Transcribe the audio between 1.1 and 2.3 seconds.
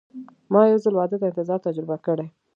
ته انتظار تجربه کړی.